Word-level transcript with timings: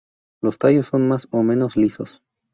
Los 0.41 0.57
tallos 0.57 0.87
son 0.87 1.07
más 1.07 1.27
o 1.29 1.43
menos 1.43 1.77
lisos. 1.77 2.23